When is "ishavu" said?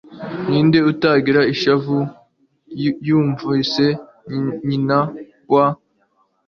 1.53-1.97